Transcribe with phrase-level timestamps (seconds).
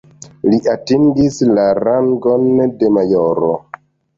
[0.51, 2.51] Li atingis la rangon
[2.81, 3.53] de majoro.